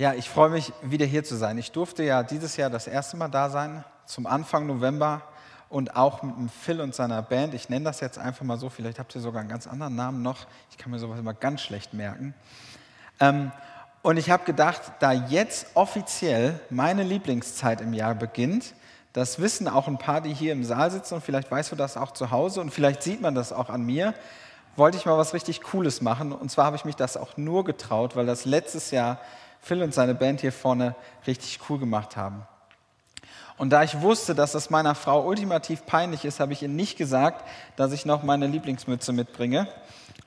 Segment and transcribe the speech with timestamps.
[0.00, 1.58] Ja, ich freue mich, wieder hier zu sein.
[1.58, 5.20] Ich durfte ja dieses Jahr das erste Mal da sein, zum Anfang November
[5.68, 7.52] und auch mit dem Phil und seiner Band.
[7.52, 10.22] Ich nenne das jetzt einfach mal so, vielleicht habt ihr sogar einen ganz anderen Namen
[10.22, 10.46] noch.
[10.70, 12.32] Ich kann mir sowas immer ganz schlecht merken.
[13.20, 13.52] Ähm,
[14.00, 18.72] und ich habe gedacht, da jetzt offiziell meine Lieblingszeit im Jahr beginnt,
[19.12, 21.98] das wissen auch ein paar, die hier im Saal sitzen und vielleicht weißt du das
[21.98, 24.14] auch zu Hause und vielleicht sieht man das auch an mir,
[24.76, 26.32] wollte ich mal was richtig Cooles machen.
[26.32, 29.18] Und zwar habe ich mich das auch nur getraut, weil das letztes Jahr
[29.60, 30.94] Phil und seine Band hier vorne
[31.26, 32.46] richtig cool gemacht haben.
[33.58, 36.96] Und da ich wusste, dass das meiner Frau ultimativ peinlich ist, habe ich ihr nicht
[36.96, 39.68] gesagt, dass ich noch meine Lieblingsmütze mitbringe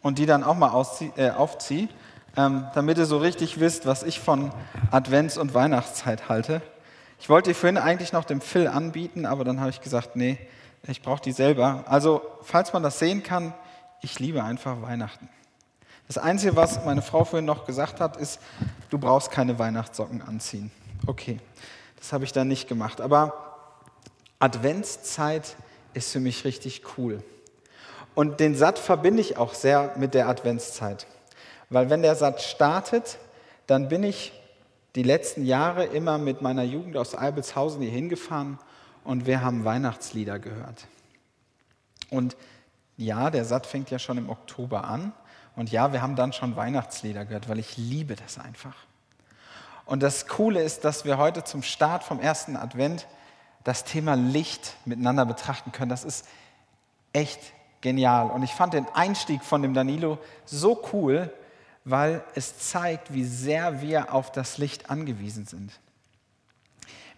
[0.04, 0.70] und die dann auch mal
[1.16, 1.90] äh, aufziehe,
[2.38, 4.52] ähm, damit ihr so richtig wisst, was ich von
[4.92, 6.62] Advents- und Weihnachtszeit halte.
[7.20, 10.38] Ich wollte die vorhin eigentlich noch dem Phil anbieten, aber dann habe ich gesagt, nee,
[10.88, 11.86] ich brauche die selber.
[11.88, 13.54] Also, falls man das sehen kann,
[14.02, 15.30] ich liebe einfach Weihnachten.
[16.14, 18.40] Das Einzige, was meine Frau vorhin noch gesagt hat, ist,
[18.92, 20.70] du brauchst keine Weihnachtssocken anziehen.
[21.08, 21.40] Okay,
[21.98, 23.02] das habe ich dann nicht gemacht.
[23.02, 23.72] Aber
[24.38, 25.56] Adventszeit
[25.96, 27.24] ist für mich richtig cool.
[28.14, 31.08] Und den Satz verbinde ich auch sehr mit der Adventszeit.
[31.72, 33.18] Weil wenn der Satz startet,
[33.66, 34.40] dann bin ich
[34.94, 38.60] die letzten Jahre immer mit meiner Jugend aus Albelshausen hier hingefahren
[39.04, 40.86] und wir haben Weihnachtslieder gehört.
[42.12, 42.38] Und
[42.98, 45.12] ja, der Satz fängt ja schon im Oktober an.
[45.56, 48.76] Und ja, wir haben dann schon Weihnachtslieder gehört, weil ich liebe das einfach.
[49.86, 53.08] Und das Coole ist, dass wir heute zum Start vom ersten Advent
[53.64, 55.90] das Thema Licht miteinander betrachten können.
[55.90, 56.26] Das ist
[57.12, 57.40] echt
[57.82, 58.32] genial.
[58.32, 61.32] Und ich fand den Einstieg von dem Danilo so cool,
[61.86, 65.72] weil es zeigt, wie sehr wir auf das Licht angewiesen sind.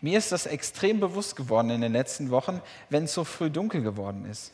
[0.01, 3.81] Mir ist das extrem bewusst geworden in den letzten Wochen, wenn es so früh dunkel
[3.81, 4.51] geworden ist.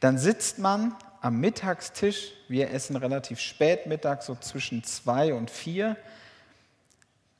[0.00, 5.96] Dann sitzt man am Mittagstisch, wir essen relativ spät Mittag, so zwischen zwei und vier,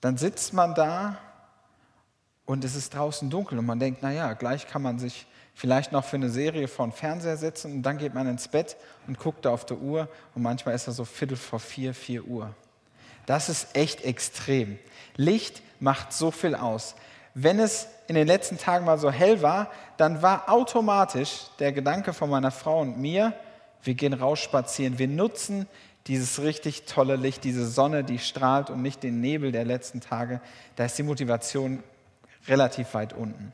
[0.01, 1.19] dann sitzt man da
[2.45, 6.05] und es ist draußen dunkel und man denkt, naja, gleich kann man sich vielleicht noch
[6.05, 9.45] für eine Serie vor den Fernseher setzen und dann geht man ins Bett und guckt
[9.45, 12.55] da auf der Uhr und manchmal ist er so Viertel vor vier, vier Uhr.
[13.25, 14.79] Das ist echt extrem.
[15.17, 16.95] Licht macht so viel aus.
[17.35, 22.13] Wenn es in den letzten Tagen mal so hell war, dann war automatisch der Gedanke
[22.13, 23.33] von meiner Frau und mir,
[23.87, 25.67] wir gehen raus spazieren, wir nutzen
[26.07, 30.41] dieses richtig tolle Licht, diese Sonne, die strahlt und nicht den Nebel der letzten Tage.
[30.77, 31.83] Da ist die Motivation
[32.47, 33.53] relativ weit unten.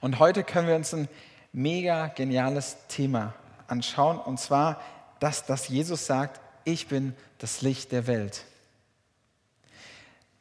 [0.00, 1.08] Und heute können wir uns ein
[1.52, 3.32] mega geniales Thema
[3.68, 4.80] anschauen, und zwar
[5.20, 8.44] das, dass Jesus sagt, ich bin das Licht der Welt.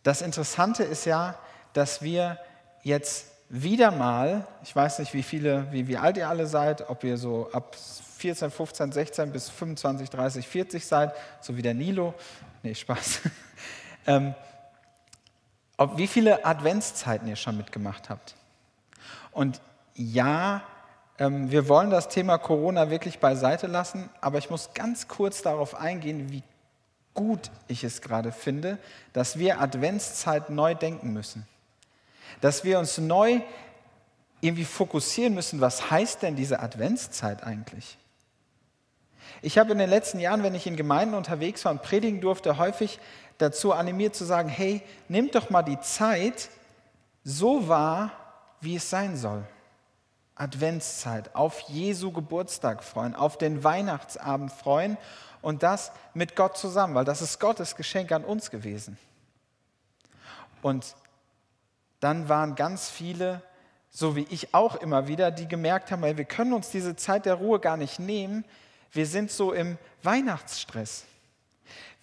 [0.03, 1.37] Das Interessante ist ja,
[1.71, 2.37] dass wir
[2.81, 7.03] jetzt wieder mal, ich weiß nicht, wie viele, wie, wie alt ihr alle seid, ob
[7.03, 7.77] ihr so ab
[8.23, 12.13] 14, 15, 16 bis 25, 30, 40 seid, so wie der Nilo.
[12.63, 13.19] Nee, Spaß.
[14.07, 14.33] ähm,
[15.75, 18.35] ob, wie viele Adventszeiten ihr schon mitgemacht habt.
[19.31, 19.59] Und
[19.95, 20.63] ja,
[21.19, 25.75] ähm, wir wollen das Thema Corona wirklich beiseite lassen, aber ich muss ganz kurz darauf
[25.75, 26.43] eingehen, wie
[27.13, 28.77] gut ich es gerade finde,
[29.11, 31.45] dass wir Adventszeit neu denken müssen.
[32.39, 33.41] Dass wir uns neu
[34.39, 37.97] irgendwie fokussieren müssen, was heißt denn diese Adventszeit eigentlich?
[39.41, 42.57] Ich habe in den letzten Jahren, wenn ich in Gemeinden unterwegs war und predigen durfte,
[42.57, 42.99] häufig
[43.37, 46.49] dazu animiert zu sagen, hey, nehmt doch mal die Zeit
[47.23, 48.11] so wahr,
[48.61, 49.43] wie es sein soll.
[50.35, 54.97] Adventszeit, auf Jesu Geburtstag freuen, auf den Weihnachtsabend freuen
[55.41, 58.97] und das mit Gott zusammen, weil das ist Gottes Geschenk an uns gewesen.
[60.61, 60.95] Und
[61.99, 63.41] dann waren ganz viele,
[63.89, 67.35] so wie ich auch immer wieder, die gemerkt haben, wir können uns diese Zeit der
[67.35, 68.43] Ruhe gar nicht nehmen.
[68.93, 71.05] Wir sind so im Weihnachtsstress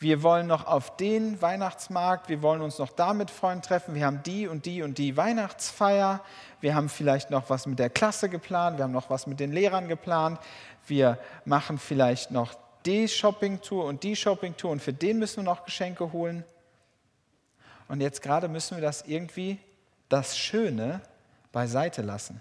[0.00, 4.06] wir wollen noch auf den Weihnachtsmarkt, wir wollen uns noch da mit Freunden treffen, wir
[4.06, 6.24] haben die und die und die Weihnachtsfeier,
[6.62, 9.52] wir haben vielleicht noch was mit der Klasse geplant, wir haben noch was mit den
[9.52, 10.40] Lehrern geplant,
[10.86, 12.54] wir machen vielleicht noch
[12.86, 16.44] die Shoppingtour und die Shoppingtour und für den müssen wir noch Geschenke holen.
[17.88, 19.58] Und jetzt gerade müssen wir das irgendwie,
[20.08, 21.02] das Schöne,
[21.52, 22.40] beiseite lassen.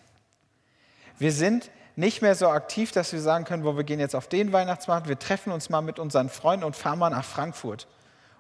[1.18, 1.69] Wir sind
[2.00, 5.10] nicht mehr so aktiv, dass wir sagen können, wo wir gehen jetzt auf den Weihnachtsmarkt,
[5.10, 7.88] wir treffen uns mal mit unseren Freunden und fahren mal nach Frankfurt.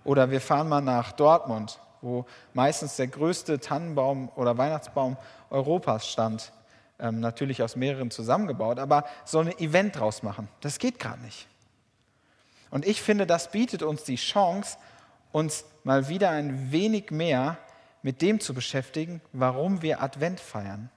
[0.05, 5.17] Oder wir fahren mal nach Dortmund, wo meistens der größte Tannenbaum oder Weihnachtsbaum
[5.49, 6.53] Europas stand.
[6.99, 11.47] Ähm, natürlich aus mehreren zusammengebaut, aber so ein Event draus machen, das geht gerade nicht.
[12.71, 14.77] Und ich finde, das bietet uns die Chance,
[15.33, 17.57] uns mal wieder ein wenig mehr
[18.03, 20.89] mit dem zu beschäftigen, warum wir Advent feiern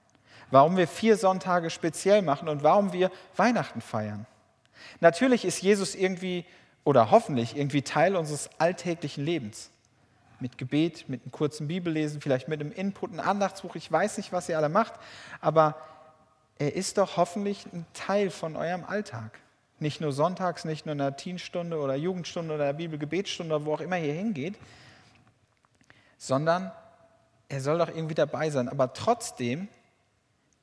[0.53, 4.27] warum wir vier Sonntage speziell machen und warum wir Weihnachten feiern.
[4.99, 6.45] Natürlich ist Jesus irgendwie
[6.83, 9.71] oder hoffentlich irgendwie Teil unseres alltäglichen Lebens.
[10.39, 13.75] mit Gebet, mit einem kurzen Bibellesen, vielleicht mit einem Input, ein Andachtsbuch.
[13.75, 14.93] Ich weiß nicht, was ihr alle macht,
[15.39, 15.77] aber
[16.59, 19.39] er ist doch hoffentlich ein Teil von eurem Alltag.
[19.79, 23.81] Nicht nur sonntags, nicht nur in der Teenstunde oder Jugendstunde oder der Bibelgebetsstunde wo auch
[23.81, 24.55] immer ihr hingeht,
[26.17, 26.71] sondern
[27.47, 28.67] er soll doch irgendwie dabei sein.
[28.67, 29.69] Aber trotzdem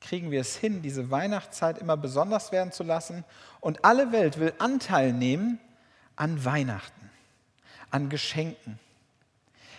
[0.01, 3.23] kriegen wir es hin, diese Weihnachtszeit immer besonders werden zu lassen.
[3.59, 5.59] Und alle Welt will Anteil nehmen
[6.15, 7.09] an Weihnachten,
[7.91, 8.79] an Geschenken.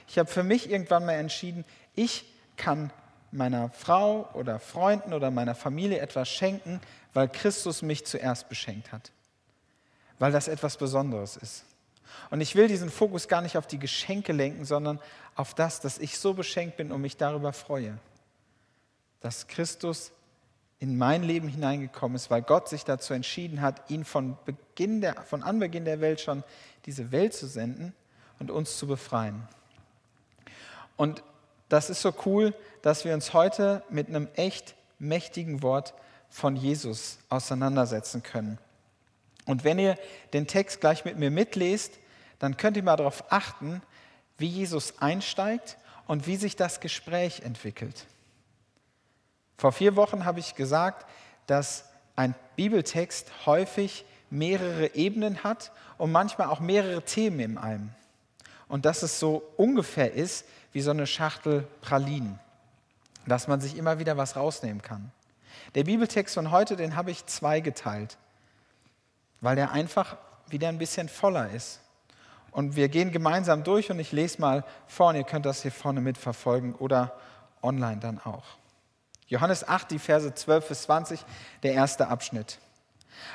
[0.09, 1.65] Ich habe für mich irgendwann mal entschieden,
[1.95, 2.25] ich
[2.57, 2.91] kann
[3.33, 6.81] meiner Frau oder Freunden oder meiner Familie etwas schenken,
[7.15, 9.11] weil Christus mich zuerst beschenkt hat.
[10.19, 11.65] Weil das etwas Besonderes ist.
[12.31, 15.01] Und ich will diesen Fokus gar nicht auf die Geschenke lenken, sondern
[15.35, 17.99] auf das, dass ich so beschenkt bin und mich darüber freue.
[19.23, 20.13] Dass Christus
[20.79, 25.15] in mein Leben hineingekommen ist, weil Gott sich dazu entschieden hat, ihn von, Beginn der,
[25.23, 26.43] von Anbeginn der Welt schon
[26.87, 27.95] diese Welt zu senden
[28.41, 29.47] und uns zu befreien.
[30.97, 31.23] Und
[31.69, 32.53] das ist so cool,
[32.83, 35.95] dass wir uns heute mit einem echt mächtigen Wort
[36.29, 38.59] von Jesus auseinandersetzen können.
[39.47, 39.97] Und wenn ihr
[40.33, 41.99] den Text gleich mit mir mitlest,
[42.39, 43.83] dann könnt ihr mal darauf achten,
[44.39, 48.07] wie Jesus einsteigt und wie sich das Gespräch entwickelt.
[49.63, 51.07] Vor vier Wochen habe ich gesagt,
[51.47, 51.85] dass
[52.17, 57.91] ein Bibeltext häufig mehrere Ebenen hat und manchmal auch mehrere Themen in einem.
[58.67, 62.41] Und dass es so ungefähr ist wie so eine Schachtel Pralinen,
[63.25, 65.13] dass man sich immer wieder was rausnehmen kann.
[65.77, 68.19] Der Bibeltext von heute, den habe ich zweigeteilt,
[69.41, 70.17] weil der einfach
[70.49, 71.79] wieder ein bisschen voller ist.
[72.51, 76.01] Und wir gehen gemeinsam durch und ich lese mal vorne, ihr könnt das hier vorne
[76.01, 77.13] mitverfolgen oder
[77.63, 78.61] online dann auch.
[79.33, 81.25] Johannes 8, die Verse 12 bis 20,
[81.63, 82.59] der erste Abschnitt.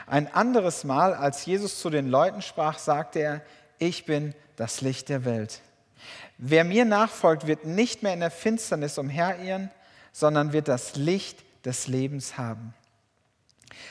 [0.05, 3.41] Ein anderes Mal, als Jesus zu den Leuten sprach, sagte er,
[3.79, 5.59] ich bin das Licht der Welt.
[6.37, 9.71] Wer mir nachfolgt, wird nicht mehr in der Finsternis umherirren,
[10.11, 12.75] sondern wird das Licht des Lebens haben.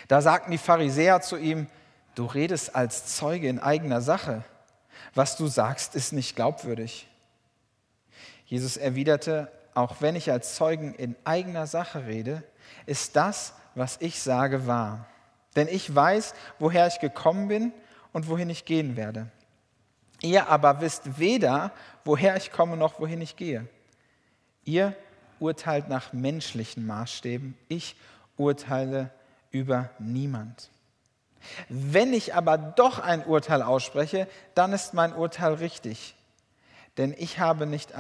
[0.07, 1.67] Da sagten die Pharisäer zu ihm,
[2.15, 4.45] du redest als Zeuge in eigener Sache.
[5.17, 7.09] Was du sagst, ist nicht glaubwürdig.
[8.45, 12.43] Jesus erwiderte, auch wenn ich als Zeugen in eigener Sache rede,
[12.87, 15.07] ist das, was ich sage, wahr.
[15.55, 17.73] Denn ich weiß, woher ich gekommen bin
[18.13, 19.29] und wohin ich gehen werde.
[20.23, 21.73] Ihr aber wisst weder,
[22.05, 23.69] woher ich komme noch wohin ich gehe.
[24.65, 24.95] Ihr
[25.41, 27.97] urteilt nach menschlichen Maßstäben, ich
[28.39, 29.11] urteile
[29.51, 30.71] über niemand.
[31.69, 36.15] Wenn ich aber doch ein Urteil ausspreche, dann ist mein Urteil richtig.
[36.99, 37.93] Denn ich, habe nicht,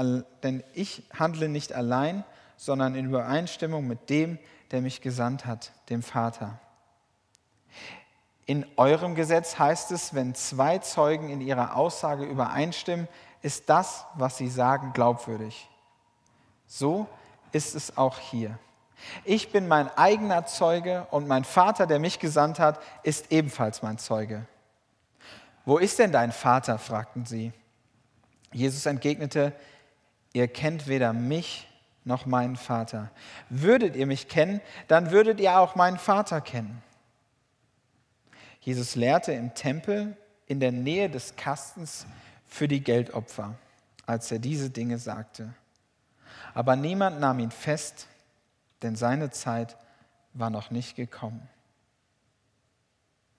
[0.43, 2.25] denn ich handle nicht allein,
[2.57, 4.39] sondern in Übereinstimmung mit dem,
[4.71, 6.59] der mich gesandt hat, dem Vater.
[8.47, 13.09] In eurem Gesetz heißt es, wenn zwei Zeugen in ihrer Aussage übereinstimmen,
[13.43, 15.69] ist das, was sie sagen, glaubwürdig.
[16.67, 17.07] So
[17.53, 18.59] ist es auch hier.
[19.25, 23.99] Ich bin mein eigener Zeuge und mein Vater, der mich gesandt hat, ist ebenfalls mein
[23.99, 24.47] Zeuge.
[25.65, 26.79] Wo ist denn dein Vater?
[26.79, 27.53] fragten sie.
[28.56, 29.53] Jesus entgegnete,
[30.32, 31.69] ihr kennt weder mich
[32.05, 33.11] noch meinen Vater.
[33.50, 36.82] Würdet ihr mich kennen, dann würdet ihr auch meinen Vater kennen.
[38.61, 40.17] Jesus lehrte im Tempel
[40.47, 42.06] in der Nähe des Kastens
[42.47, 43.55] für die Geldopfer,
[44.06, 45.52] als er diese Dinge sagte.
[46.55, 48.07] Aber niemand nahm ihn fest,
[48.81, 49.76] denn seine Zeit
[50.33, 51.47] war noch nicht gekommen.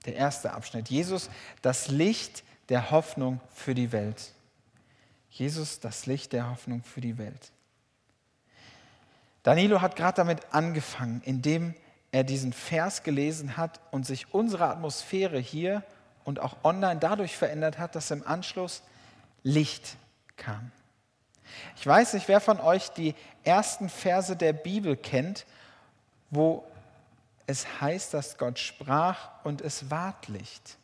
[0.05, 0.89] Der erste Abschnitt.
[0.89, 1.31] Jesus,
[1.63, 4.33] das Licht der Hoffnung für die Welt.
[5.29, 7.51] Jesus, das Licht der Hoffnung für die Welt.
[9.43, 11.73] Danilo hat gerade damit angefangen, indem
[12.11, 15.83] er diesen Vers gelesen hat und sich unsere Atmosphäre hier
[16.23, 18.83] und auch online dadurch verändert hat, dass im Anschluss
[19.43, 19.97] Licht
[20.35, 20.71] kam.
[21.75, 25.45] Ich weiß nicht, wer von euch die ersten Verse der Bibel kennt,
[26.29, 26.65] wo
[27.45, 30.77] es heißt, dass Gott sprach und es ward Licht.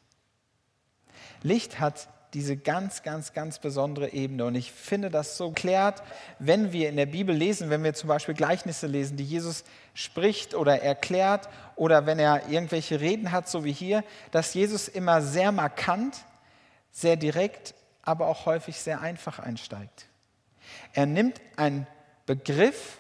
[1.42, 4.46] Licht hat diese ganz, ganz, ganz besondere Ebene.
[4.46, 6.02] Und ich finde das so klärt,
[6.40, 9.64] wenn wir in der Bibel lesen, wenn wir zum Beispiel Gleichnisse lesen, die Jesus
[9.94, 15.22] spricht oder erklärt oder wenn er irgendwelche Reden hat, so wie hier, dass Jesus immer
[15.22, 16.18] sehr markant,
[16.92, 20.08] sehr direkt, aber auch häufig sehr einfach einsteigt.
[20.94, 21.88] Er nimmt einen
[22.26, 22.98] Begriff,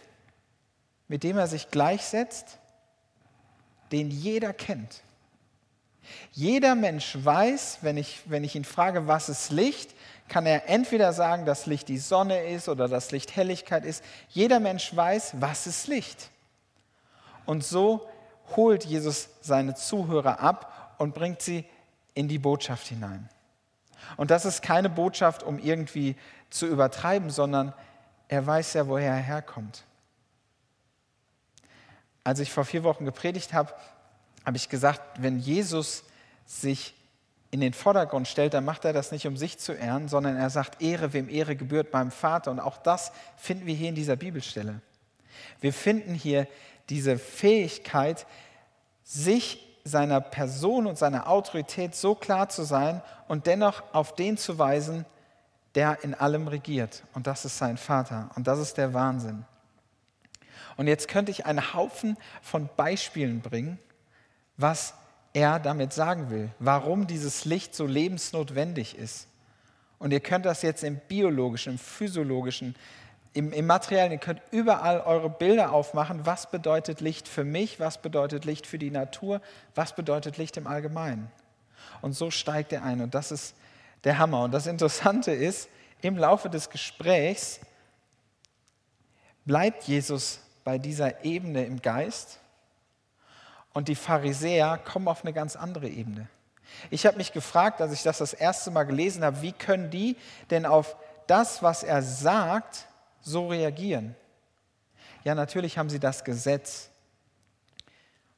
[1.07, 2.59] mit dem er sich gleichsetzt,
[3.91, 5.01] den jeder kennt.
[6.31, 9.95] Jeder Mensch weiß, wenn ich, wenn ich ihn frage, was ist Licht,
[10.27, 14.03] kann er entweder sagen, dass Licht die Sonne ist oder dass Licht Helligkeit ist.
[14.29, 16.29] Jeder Mensch weiß, was ist Licht.
[17.45, 18.07] Und so
[18.55, 21.65] holt Jesus seine Zuhörer ab und bringt sie
[22.13, 23.29] in die Botschaft hinein.
[24.17, 26.15] Und das ist keine Botschaft, um irgendwie
[26.49, 27.73] zu übertreiben, sondern
[28.27, 29.83] er weiß ja, woher er herkommt.
[32.23, 33.73] Als ich vor vier Wochen gepredigt habe,
[34.45, 36.03] habe ich gesagt, wenn Jesus
[36.45, 36.93] sich
[37.51, 40.49] in den Vordergrund stellt, dann macht er das nicht, um sich zu ehren, sondern er
[40.49, 42.49] sagt, Ehre, wem Ehre gebührt beim Vater.
[42.49, 44.81] Und auch das finden wir hier in dieser Bibelstelle.
[45.61, 46.47] Wir finden hier
[46.89, 48.25] diese Fähigkeit,
[49.03, 54.57] sich seiner Person und seiner Autorität so klar zu sein und dennoch auf den zu
[54.57, 55.05] weisen,
[55.75, 57.03] der in allem regiert.
[57.13, 58.29] Und das ist sein Vater.
[58.35, 59.45] Und das ist der Wahnsinn.
[60.77, 63.77] Und jetzt könnte ich einen Haufen von Beispielen bringen,
[64.57, 64.93] was
[65.33, 69.27] er damit sagen will, warum dieses Licht so lebensnotwendig ist.
[69.99, 72.75] Und ihr könnt das jetzt im biologischen, im physiologischen,
[73.33, 76.25] im, im Materiellen, ihr könnt überall eure Bilder aufmachen.
[76.25, 77.79] Was bedeutet Licht für mich?
[77.79, 79.41] Was bedeutet Licht für die Natur?
[79.73, 81.31] Was bedeutet Licht im Allgemeinen?
[82.01, 83.01] Und so steigt er ein.
[83.01, 83.55] Und das ist
[84.03, 84.43] der Hammer.
[84.43, 85.67] Und das Interessante ist,
[86.01, 87.59] im Laufe des Gesprächs
[89.45, 92.39] bleibt Jesus bei dieser Ebene im Geist
[93.73, 96.27] und die Pharisäer kommen auf eine ganz andere Ebene.
[96.89, 100.15] Ich habe mich gefragt, als ich das das erste Mal gelesen habe, wie können die
[100.49, 100.95] denn auf
[101.27, 102.87] das, was er sagt,
[103.21, 104.15] so reagieren?
[105.23, 106.89] Ja, natürlich haben sie das Gesetz.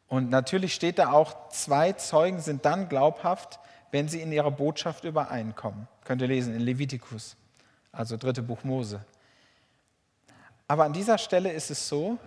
[0.07, 3.59] Und natürlich steht da auch, zwei Zeugen sind dann glaubhaft,
[3.91, 5.87] wenn sie in ihrer Botschaft übereinkommen.
[6.03, 7.35] Könnt ihr lesen in Levitikus,
[7.91, 9.03] also dritte Buch Mose.
[10.67, 12.17] Aber an dieser Stelle ist es so,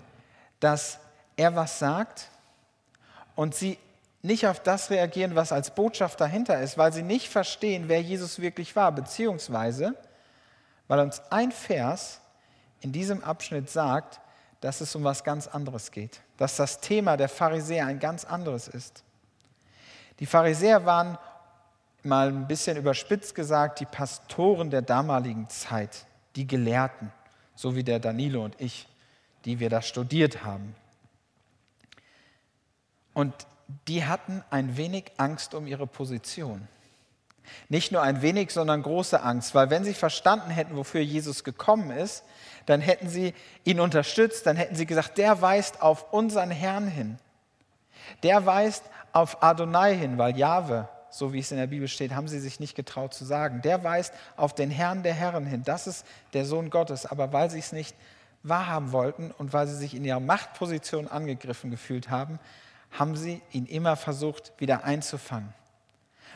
[0.61, 0.99] dass
[1.37, 2.29] er was sagt
[3.38, 3.78] und sie
[4.21, 8.40] nicht auf das reagieren, was als Botschaft dahinter ist, weil sie nicht verstehen, wer Jesus
[8.40, 9.95] wirklich war, beziehungsweise
[10.88, 12.21] weil uns ein Vers
[12.80, 14.18] in diesem Abschnitt sagt,
[14.61, 18.66] dass es um was ganz anderes geht, dass das Thema der Pharisäer ein ganz anderes
[18.66, 19.04] ist.
[20.18, 21.16] Die Pharisäer waren
[22.02, 27.12] mal ein bisschen überspitzt gesagt die Pastoren der damaligen Zeit, die Gelehrten,
[27.54, 28.88] so wie der Danilo und ich,
[29.45, 30.75] die wir da studiert haben.
[33.19, 33.35] Und
[33.89, 36.69] die hatten ein wenig Angst um ihre Position.
[37.69, 41.91] Nicht nur ein wenig, sondern große Angst, weil wenn sie verstanden hätten, wofür Jesus gekommen
[41.91, 42.23] ist,
[42.67, 43.35] dann hätten sie
[43.65, 47.19] ihn unterstützt, dann hätten sie gesagt, der weist auf unseren Herrn hin.
[48.23, 52.29] Der weist auf Adonai hin, weil Jahwe, so wie es in der Bibel steht, haben
[52.29, 53.63] sie sich nicht getraut zu sagen.
[53.63, 55.65] Der weist auf den Herrn der Herren hin.
[55.65, 57.05] Das ist der Sohn Gottes.
[57.05, 57.97] Aber weil sie es nicht
[58.45, 62.39] wahrhaben wollten und weil sie sich in ihrer Machtposition angegriffen gefühlt haben,
[62.90, 65.52] haben sie ihn immer versucht, wieder einzufangen.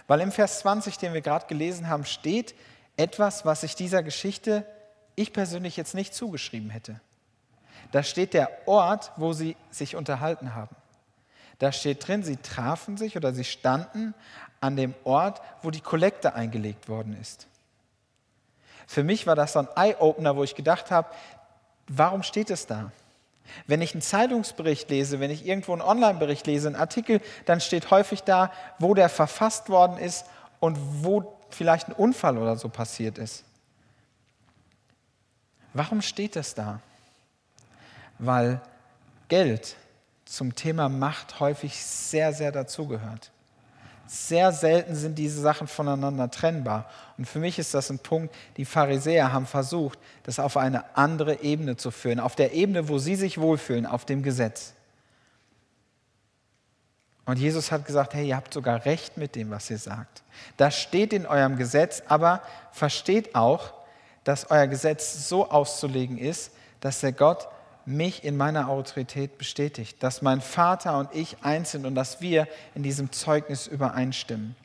[0.06, 2.54] Weil im Vers 20, den wir gerade gelesen haben, steht
[2.96, 4.66] etwas, was ich dieser Geschichte
[5.14, 7.00] ich persönlich jetzt nicht zugeschrieben hätte.
[7.90, 10.74] Da steht der Ort, wo sie sich unterhalten haben.
[11.58, 14.14] Da steht drin, sie trafen sich oder sie standen
[14.60, 17.46] an dem Ort, wo die Kollekte eingelegt worden ist.
[18.86, 21.08] Für mich war das so ein Eye-Opener, wo ich gedacht habe,
[21.88, 22.90] warum steht es da?
[23.66, 27.90] Wenn ich einen Zeitungsbericht lese, wenn ich irgendwo einen Online-Bericht lese, einen Artikel, dann steht
[27.90, 30.26] häufig da, wo der verfasst worden ist
[30.60, 33.44] und wo vielleicht ein Unfall oder so passiert ist.
[35.74, 36.80] Warum steht das da?
[38.18, 38.60] Weil
[39.28, 39.76] Geld
[40.24, 43.30] zum Thema Macht häufig sehr, sehr dazugehört.
[44.14, 46.84] Sehr selten sind diese Sachen voneinander trennbar.
[47.16, 51.40] Und für mich ist das ein Punkt, die Pharisäer haben versucht, das auf eine andere
[51.40, 54.74] Ebene zu führen, auf der Ebene, wo sie sich wohlfühlen, auf dem Gesetz.
[57.24, 60.22] Und Jesus hat gesagt, hey, ihr habt sogar recht mit dem, was ihr sagt.
[60.58, 63.72] Das steht in eurem Gesetz, aber versteht auch,
[64.24, 67.48] dass euer Gesetz so auszulegen ist, dass der Gott
[67.84, 72.46] mich in meiner Autorität bestätigt, dass mein Vater und ich eins sind und dass wir
[72.74, 74.56] in diesem Zeugnis übereinstimmen.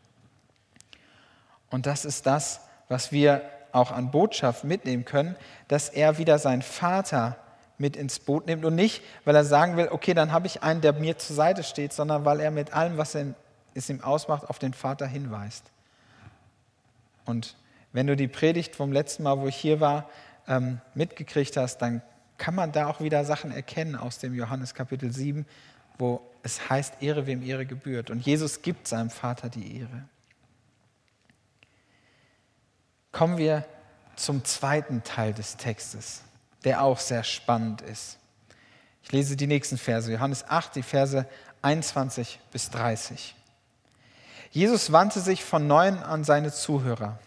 [1.70, 5.36] Und das ist das, was wir auch an Botschaft mitnehmen können,
[5.68, 7.38] dass er wieder seinen Vater
[7.78, 10.82] mit ins Boot nimmt und nicht, weil er sagen will, okay, dann habe ich einen,
[10.82, 13.16] der mir zur Seite steht, sondern weil er mit allem, was
[13.74, 15.64] es ihm ausmacht, auf den Vater hinweist.
[17.26, 17.56] Und
[17.92, 20.10] wenn du die Predigt vom letzten Mal, wo ich hier war,
[20.48, 22.02] ähm, mitgekriegt hast, dann
[22.38, 25.46] kann man da auch wieder Sachen erkennen aus dem Johannes Kapitel 7,
[25.98, 28.10] wo es heißt, Ehre wem Ehre gebührt.
[28.10, 30.04] Und Jesus gibt seinem Vater die Ehre.
[33.12, 33.66] Kommen wir
[34.16, 36.22] zum zweiten Teil des Textes,
[36.64, 38.18] der auch sehr spannend ist.
[39.04, 41.26] Ich lese die nächsten Verse, Johannes 8, die Verse
[41.62, 43.36] 21 bis 30.
[44.52, 47.20] Jesus wandte sich von neuem an seine Zuhörer.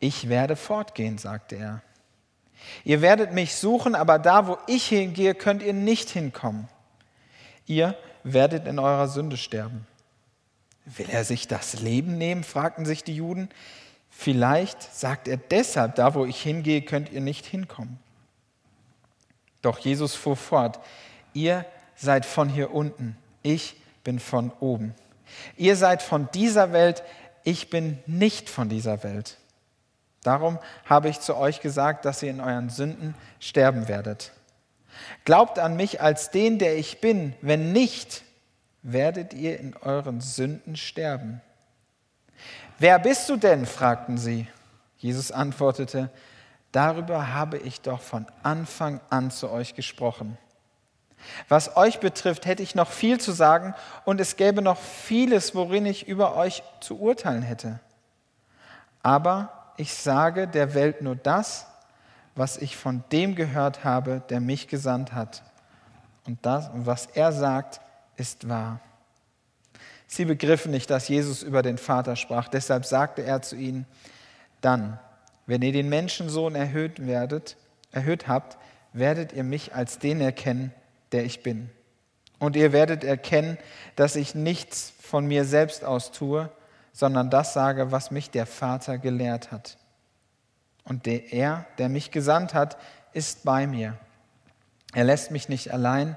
[0.00, 1.82] Ich werde fortgehen, sagte er.
[2.84, 6.68] Ihr werdet mich suchen, aber da, wo ich hingehe, könnt ihr nicht hinkommen.
[7.66, 9.86] Ihr werdet in eurer Sünde sterben.
[10.84, 12.44] Will er sich das Leben nehmen?
[12.44, 13.50] fragten sich die Juden.
[14.10, 17.98] Vielleicht sagt er deshalb, da wo ich hingehe, könnt ihr nicht hinkommen.
[19.62, 20.80] Doch Jesus fuhr fort,
[21.34, 21.64] ihr
[21.96, 24.94] seid von hier unten, ich bin von oben.
[25.56, 27.02] Ihr seid von dieser Welt,
[27.44, 29.36] ich bin nicht von dieser Welt.
[30.22, 34.32] Darum habe ich zu euch gesagt, dass ihr in euren Sünden sterben werdet.
[35.24, 37.34] Glaubt an mich als den, der ich bin.
[37.40, 38.24] Wenn nicht,
[38.82, 41.40] werdet ihr in euren Sünden sterben.
[42.78, 43.66] Wer bist du denn?
[43.66, 44.46] fragten sie.
[44.98, 46.10] Jesus antwortete,
[46.72, 50.36] darüber habe ich doch von Anfang an zu euch gesprochen.
[51.48, 55.86] Was euch betrifft, hätte ich noch viel zu sagen und es gäbe noch vieles, worin
[55.86, 57.80] ich über euch zu urteilen hätte.
[59.02, 61.66] Aber ich sage der Welt nur das,
[62.34, 65.42] was ich von dem gehört habe, der mich gesandt hat.
[66.26, 67.80] Und das, was er sagt,
[68.16, 68.80] ist wahr.
[70.06, 72.48] Sie begriffen nicht, dass Jesus über den Vater sprach.
[72.48, 73.86] Deshalb sagte er zu ihnen,
[74.60, 74.98] dann,
[75.46, 77.56] wenn ihr den Menschensohn erhöht werdet,
[77.92, 78.58] erhöht habt,
[78.92, 80.72] werdet ihr mich als den erkennen,
[81.12, 81.70] der ich bin.
[82.38, 83.58] Und ihr werdet erkennen,
[83.96, 86.50] dass ich nichts von mir selbst aus tue,
[86.92, 89.78] sondern das sage, was mich der Vater gelehrt hat.
[90.84, 92.78] Und der, er, der mich gesandt hat,
[93.12, 93.98] ist bei mir.
[94.94, 96.16] Er lässt mich nicht allein,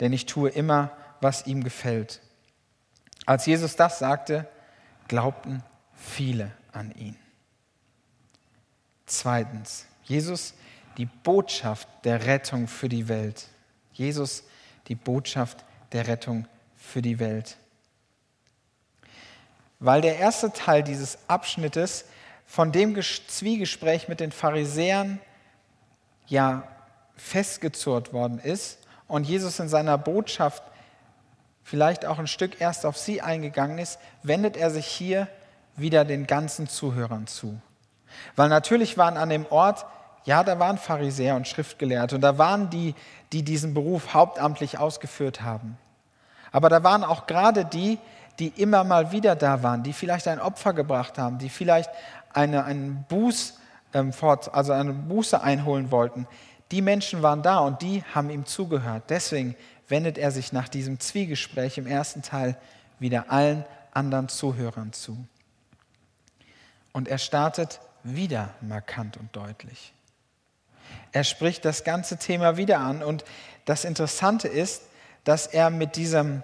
[0.00, 2.20] denn ich tue immer, was ihm gefällt.
[3.26, 4.46] Als Jesus das sagte,
[5.08, 5.62] glaubten
[5.94, 7.16] viele an ihn.
[9.06, 10.54] Zweitens, Jesus
[10.96, 13.48] die Botschaft der Rettung für die Welt.
[13.92, 14.44] Jesus
[14.88, 16.46] die Botschaft der Rettung
[16.76, 17.56] für die Welt.
[19.80, 22.04] Weil der erste Teil dieses Abschnittes
[22.46, 25.20] von dem Zwiegespräch mit den Pharisäern
[26.26, 26.62] ja
[27.16, 28.78] festgezurrt worden ist
[29.08, 30.62] und Jesus in seiner Botschaft
[31.62, 35.28] vielleicht auch ein Stück erst auf sie eingegangen ist, wendet er sich hier
[35.76, 37.60] wieder den ganzen Zuhörern zu.
[38.36, 39.86] Weil natürlich waren an dem Ort,
[40.24, 42.94] ja, da waren Pharisäer und Schriftgelehrte und da waren die,
[43.32, 45.76] die diesen Beruf hauptamtlich ausgeführt haben.
[46.52, 47.98] Aber da waren auch gerade die,
[48.38, 51.90] die immer mal wieder da waren, die vielleicht ein Opfer gebracht haben, die vielleicht
[52.32, 53.58] eine, einen Buß,
[53.92, 54.12] ähm,
[54.52, 56.26] also eine Buße einholen wollten.
[56.70, 59.04] Die Menschen waren da und die haben ihm zugehört.
[59.08, 59.54] Deswegen
[59.88, 62.56] wendet er sich nach diesem Zwiegespräch im ersten Teil
[62.98, 65.16] wieder allen anderen Zuhörern zu.
[66.92, 69.92] Und er startet wieder markant und deutlich.
[71.12, 73.24] Er spricht das ganze Thema wieder an und
[73.64, 74.82] das Interessante ist,
[75.24, 76.42] dass er mit, diesem,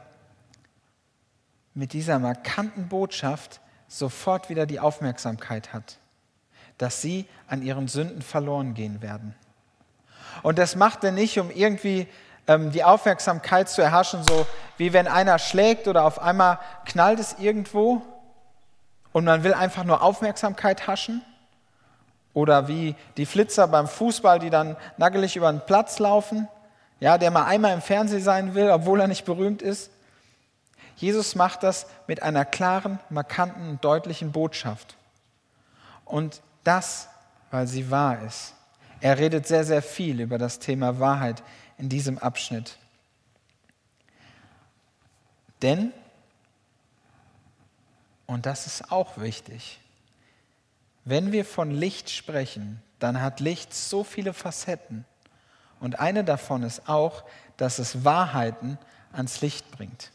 [1.74, 5.98] mit dieser markanten Botschaft sofort wieder die Aufmerksamkeit hat,
[6.78, 9.34] dass sie an ihren Sünden verloren gehen werden.
[10.42, 12.06] Und das macht er nicht, um irgendwie
[12.46, 17.36] ähm, die Aufmerksamkeit zu erhaschen, so wie wenn einer schlägt oder auf einmal knallt es
[17.38, 18.02] irgendwo
[19.12, 21.22] und man will einfach nur Aufmerksamkeit haschen.
[22.32, 26.48] Oder wie die Flitzer beim Fußball, die dann nackelig über den Platz laufen,
[27.00, 29.90] ja, der mal einmal im Fernsehen sein will, obwohl er nicht berühmt ist.
[31.00, 34.98] Jesus macht das mit einer klaren, markanten und deutlichen Botschaft.
[36.04, 37.08] Und das,
[37.50, 38.54] weil sie wahr ist.
[39.00, 41.42] Er redet sehr, sehr viel über das Thema Wahrheit
[41.78, 42.76] in diesem Abschnitt.
[45.62, 45.90] Denn,
[48.26, 49.80] und das ist auch wichtig,
[51.06, 55.06] wenn wir von Licht sprechen, dann hat Licht so viele Facetten.
[55.80, 57.24] Und eine davon ist auch,
[57.56, 58.76] dass es Wahrheiten
[59.12, 60.12] ans Licht bringt.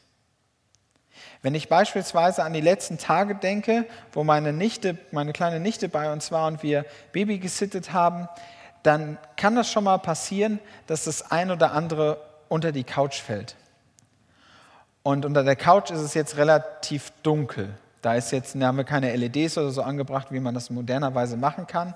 [1.46, 6.12] Wenn ich beispielsweise an die letzten Tage denke, wo meine Nichte, meine kleine Nichte bei
[6.12, 8.28] uns war und wir Baby gesittet haben,
[8.82, 13.56] dann kann das schon mal passieren, dass das ein oder andere unter die Couch fällt.
[15.04, 17.78] Und unter der Couch ist es jetzt relativ dunkel.
[18.02, 21.38] Da ist jetzt, da haben wir keine LEDs oder so angebracht, wie man das modernerweise
[21.38, 21.94] machen kann.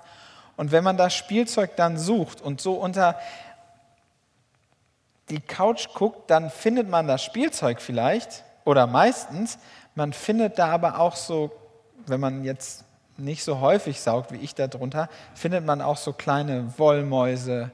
[0.58, 3.18] Und wenn man das Spielzeug dann sucht und so unter
[5.32, 9.58] die Couch guckt, dann findet man das Spielzeug vielleicht oder meistens.
[9.96, 11.52] Man findet da aber auch so,
[12.06, 12.86] wenn man jetzt
[13.18, 17.72] nicht so häufig saugt wie ich darunter, findet man auch so kleine Wollmäuse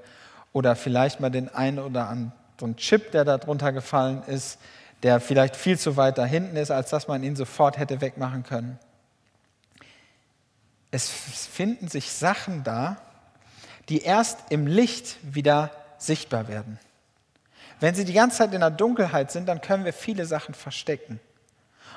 [0.54, 4.58] oder vielleicht mal den einen oder anderen Chip, der darunter gefallen ist,
[5.04, 8.44] der vielleicht viel zu weit da hinten ist, als dass man ihn sofort hätte wegmachen
[8.44, 8.80] können.
[10.92, 12.96] Es finden sich Sachen da,
[13.90, 16.80] die erst im Licht wieder sichtbar werden.
[17.80, 21.20] Wenn sie die ganze Zeit in der Dunkelheit sind, dann können wir viele Sachen verstecken.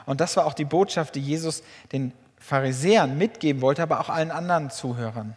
[0.06, 1.62] Und das war auch die Botschaft, die Jesus
[1.92, 5.36] den Pharisäern mitgeben wollte, aber auch allen anderen Zuhörern.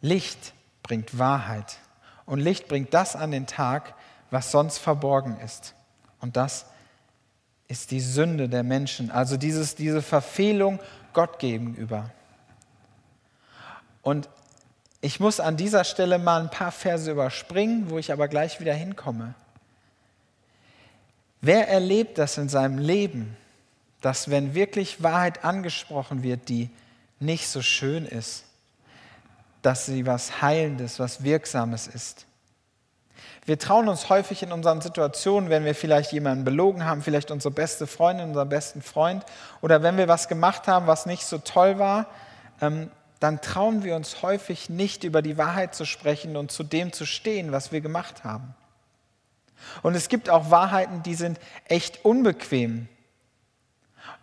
[0.00, 0.52] Licht
[0.82, 1.78] bringt Wahrheit
[2.26, 3.94] und Licht bringt das an den Tag,
[4.30, 5.74] was sonst verborgen ist.
[6.20, 6.66] Und das
[7.68, 10.78] ist die Sünde der Menschen, also dieses, diese Verfehlung
[11.12, 12.10] Gott gegenüber.
[14.02, 14.28] Und
[15.04, 18.72] ich muss an dieser Stelle mal ein paar Verse überspringen, wo ich aber gleich wieder
[18.72, 19.34] hinkomme.
[21.42, 23.36] Wer erlebt das in seinem Leben,
[24.00, 26.70] dass wenn wirklich Wahrheit angesprochen wird, die
[27.20, 28.44] nicht so schön ist,
[29.60, 32.24] dass sie was Heilendes, was Wirksames ist?
[33.44, 37.52] Wir trauen uns häufig in unseren Situationen, wenn wir vielleicht jemanden belogen haben, vielleicht unsere
[37.52, 39.26] beste Freundin, unseren besten Freund,
[39.60, 42.06] oder wenn wir was gemacht haben, was nicht so toll war,
[42.62, 42.90] ähm,
[43.24, 47.06] dann trauen wir uns häufig nicht über die Wahrheit zu sprechen und zu dem zu
[47.06, 48.54] stehen, was wir gemacht haben.
[49.82, 52.86] Und es gibt auch Wahrheiten, die sind echt unbequem.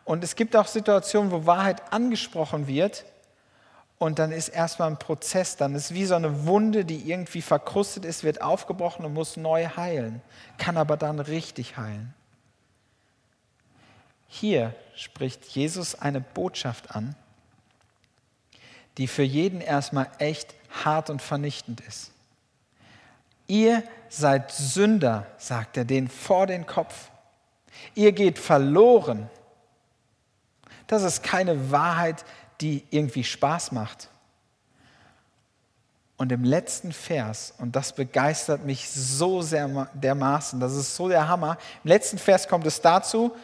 [0.05, 3.05] Und es gibt auch Situationen, wo Wahrheit angesprochen wird
[3.97, 8.05] und dann ist erstmal ein Prozess, dann ist wie so eine Wunde, die irgendwie verkrustet
[8.05, 10.21] ist, wird aufgebrochen und muss neu heilen,
[10.59, 12.13] kann aber dann richtig heilen.
[14.27, 17.15] Hier spricht Jesus eine Botschaft an,
[18.97, 22.11] die für jeden erstmal echt hart und vernichtend ist.
[23.47, 27.09] Ihr seid Sünder, sagt er denen vor den Kopf.
[27.95, 29.29] Ihr geht verloren.
[30.87, 32.23] Das ist keine Wahrheit,
[32.61, 34.09] die irgendwie Spaß macht.
[36.17, 41.27] Und im letzten Vers, und das begeistert mich so sehr dermaßen, das ist so der
[41.27, 43.35] Hammer, im letzten Vers kommt es dazu,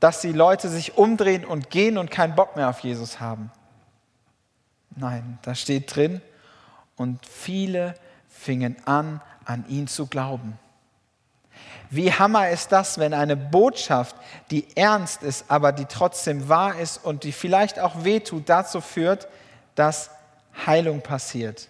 [0.00, 3.50] dass die Leute sich umdrehen und gehen und keinen Bock mehr auf Jesus haben.
[4.96, 6.20] Nein, da steht drin,
[6.96, 7.94] und viele
[8.28, 10.58] fingen an, an ihn zu glauben.
[11.88, 14.14] Wie hammer ist das, wenn eine Botschaft,
[14.50, 19.28] die ernst ist, aber die trotzdem wahr ist und die vielleicht auch wehtut, dazu führt,
[19.74, 20.10] dass
[20.66, 21.68] Heilung passiert,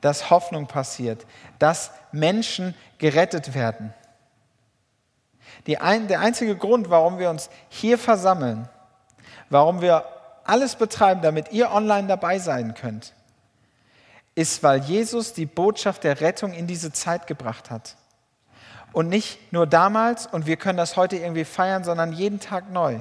[0.00, 1.26] dass Hoffnung passiert,
[1.58, 3.92] dass Menschen gerettet werden.
[5.80, 8.68] Ein, der einzige Grund, warum wir uns hier versammeln,
[9.50, 10.04] warum wir
[10.50, 13.14] alles betreiben, damit ihr online dabei sein könnt,
[14.34, 17.96] ist, weil Jesus die Botschaft der Rettung in diese Zeit gebracht hat.
[18.92, 22.98] Und nicht nur damals und wir können das heute irgendwie feiern, sondern jeden Tag neu.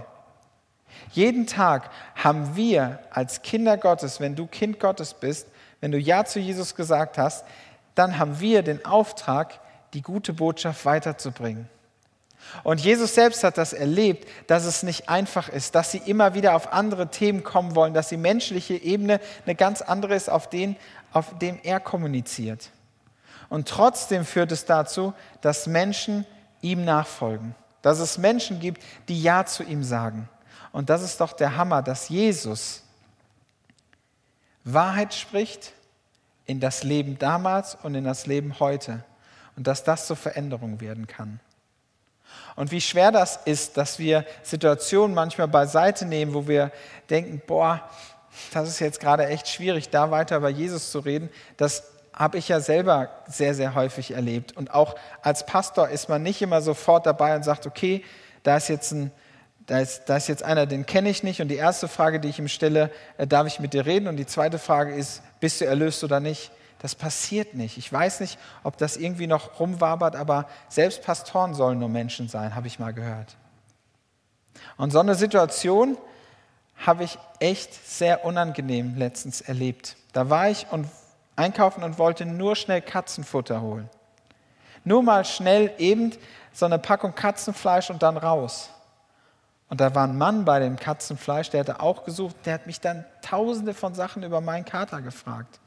[1.11, 5.47] Jeden Tag haben wir als Kinder Gottes, wenn du Kind Gottes bist,
[5.81, 7.45] wenn du Ja zu Jesus gesagt hast,
[7.95, 9.59] dann haben wir den Auftrag,
[9.93, 11.67] die gute Botschaft weiterzubringen.
[12.63, 16.55] Und Jesus selbst hat das erlebt, dass es nicht einfach ist, dass sie immer wieder
[16.55, 20.75] auf andere Themen kommen wollen, dass die menschliche Ebene eine ganz andere ist, auf, den,
[21.11, 22.71] auf dem er kommuniziert.
[23.49, 26.25] Und trotzdem führt es dazu, dass Menschen
[26.61, 30.29] ihm nachfolgen, dass es Menschen gibt, die Ja zu ihm sagen.
[30.71, 32.83] Und das ist doch der Hammer, dass Jesus
[34.63, 35.73] Wahrheit spricht
[36.45, 39.03] in das Leben damals und in das Leben heute
[39.55, 41.39] und dass das zur Veränderung werden kann.
[42.55, 46.71] Und wie schwer das ist, dass wir Situationen manchmal beiseite nehmen, wo wir
[47.09, 47.81] denken, boah,
[48.53, 52.49] das ist jetzt gerade echt schwierig, da weiter über Jesus zu reden, das habe ich
[52.49, 54.55] ja selber sehr, sehr häufig erlebt.
[54.57, 58.03] Und auch als Pastor ist man nicht immer sofort dabei und sagt, okay,
[58.43, 59.11] da ist jetzt ein,
[59.65, 61.41] da ist, da ist jetzt einer, den kenne ich nicht.
[61.41, 64.07] Und die erste Frage, die ich ihm stelle, äh, darf ich mit dir reden?
[64.07, 66.51] Und die zweite Frage ist, bist du erlöst oder nicht?
[66.79, 67.77] Das passiert nicht.
[67.77, 72.55] Ich weiß nicht, ob das irgendwie noch rumwabert, aber selbst Pastoren sollen nur Menschen sein,
[72.55, 73.35] habe ich mal gehört.
[74.77, 75.97] Und so eine Situation
[76.77, 79.97] habe ich echt sehr unangenehm letztens erlebt.
[80.13, 80.87] Da war ich und
[81.35, 83.89] einkaufen und wollte nur schnell Katzenfutter holen.
[84.85, 86.13] Nur mal schnell eben
[86.53, 88.69] so eine Packung Katzenfleisch und dann raus.
[89.67, 92.81] Und da war ein Mann bei dem Katzenfleisch, der hatte auch gesucht, der hat mich
[92.81, 95.59] dann tausende von Sachen über meinen Kater gefragt.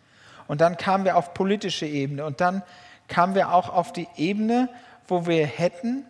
[0.48, 2.62] Und dann kamen wir auf politische Ebene und dann
[3.08, 4.68] kamen wir auch auf die Ebene,
[5.06, 6.04] wo wir hätten,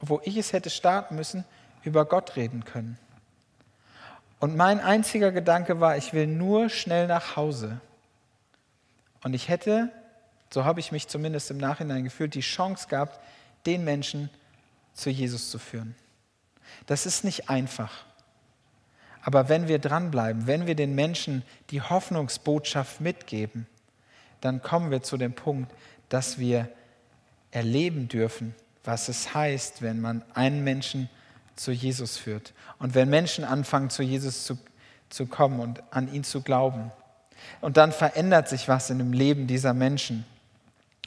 [0.00, 1.44] wo ich es hätte starten müssen,
[1.84, 2.98] über Gott reden können.
[4.40, 7.80] Und mein einziger Gedanke war, ich will nur schnell nach Hause.
[9.22, 9.90] Und ich hätte,
[10.50, 13.20] so habe ich mich zumindest im Nachhinein gefühlt, die Chance gehabt,
[13.66, 14.30] den Menschen
[14.94, 15.94] zu Jesus zu führen.
[16.86, 18.04] Das ist nicht einfach.
[19.22, 23.66] Aber wenn wir dranbleiben, wenn wir den Menschen die Hoffnungsbotschaft mitgeben,
[24.40, 25.72] dann kommen wir zu dem Punkt,
[26.08, 26.68] dass wir
[27.52, 28.54] erleben dürfen,
[28.84, 31.08] was es heißt, wenn man einen Menschen
[31.54, 32.52] zu Jesus führt.
[32.78, 34.58] Und wenn Menschen anfangen, zu Jesus zu,
[35.08, 36.90] zu kommen und an ihn zu glauben.
[37.60, 40.24] Und dann verändert sich was in dem Leben dieser Menschen.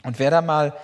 [0.02, 0.74] Und wer da mal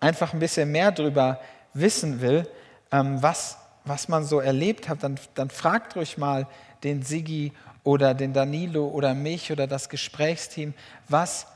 [0.00, 1.40] einfach ein bisschen mehr drüber
[1.72, 2.46] wissen will,
[2.90, 6.46] ähm, was, was man so erlebt hat, dann, dann fragt ruhig mal
[6.84, 7.52] den Sigi
[7.84, 10.74] oder den Danilo oder mich oder das Gesprächsteam,
[11.08, 11.46] was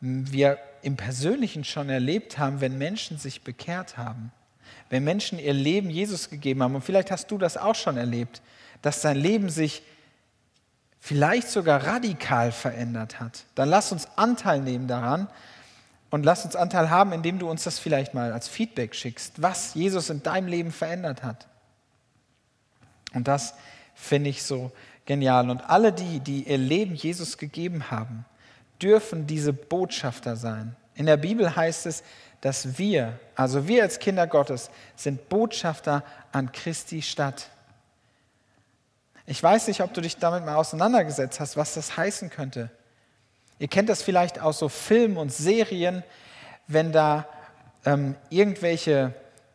[0.00, 4.32] wir im Persönlichen schon erlebt haben, wenn Menschen sich bekehrt haben.
[4.88, 8.42] Wenn Menschen ihr Leben Jesus gegeben haben, und vielleicht hast du das auch schon erlebt,
[8.82, 9.82] dass dein Leben sich
[11.00, 15.28] vielleicht sogar radikal verändert hat, dann lass uns Anteil nehmen daran
[16.10, 19.74] und lass uns Anteil haben, indem du uns das vielleicht mal als Feedback schickst, was
[19.74, 21.46] Jesus in deinem Leben verändert hat.
[23.12, 23.54] Und das
[23.96, 24.70] finde ich so
[25.06, 25.50] genial.
[25.50, 28.24] Und alle die, die ihr Leben Jesus gegeben haben,
[28.80, 30.76] dürfen diese Botschafter sein.
[30.94, 32.04] In der Bibel heißt es,
[32.40, 37.48] dass wir, also wir als Kinder Gottes, sind Botschafter an Christi Stadt.
[39.24, 42.70] Ich weiß nicht, ob du dich damit mal auseinandergesetzt hast, was das heißen könnte.
[43.58, 46.04] Ihr kennt das vielleicht aus so Filmen und Serien,
[46.68, 47.26] wenn da
[47.84, 49.14] ähm, irgendwelche,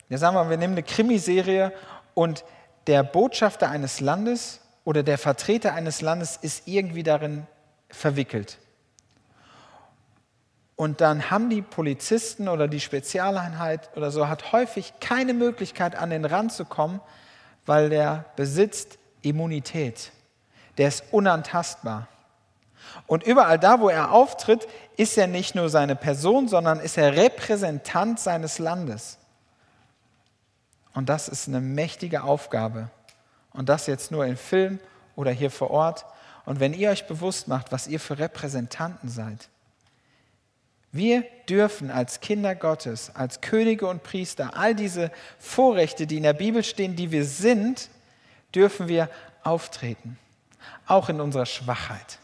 [0.09, 1.71] ja sagen wir mal, wir nehmen eine Krimiserie
[2.15, 2.43] und
[2.87, 7.45] der Botschafter eines Landes oder der Vertreter eines Landes ist irgendwie darin
[7.89, 8.57] verwickelt.
[10.75, 16.09] Und dann haben die Polizisten oder die Spezialeinheit oder so hat häufig keine Möglichkeit, an
[16.09, 17.01] den Rand zu kommen,
[17.67, 20.11] weil der besitzt Immunität.
[20.79, 22.07] Der ist unantastbar.
[23.05, 24.67] Und überall da, wo er auftritt,
[24.97, 29.19] ist er nicht nur seine Person, sondern ist er Repräsentant seines Landes.
[30.93, 32.89] Und das ist eine mächtige Aufgabe.
[33.53, 34.79] Und das jetzt nur in Film
[35.15, 36.05] oder hier vor Ort.
[36.45, 39.49] Und wenn ihr euch bewusst macht, was ihr für Repräsentanten seid,
[40.91, 46.33] wir dürfen als Kinder Gottes, als Könige und Priester, all diese Vorrechte, die in der
[46.33, 47.89] Bibel stehen, die wir sind,
[48.53, 49.09] dürfen wir
[49.43, 50.19] auftreten.
[50.85, 52.19] Auch in unserer Schwachheit.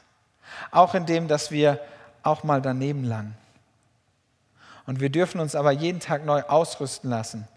[0.71, 1.79] Auch in dem, dass wir
[2.23, 3.37] auch mal daneben langen.
[4.85, 7.47] Und wir dürfen uns aber jeden Tag neu ausrüsten lassen,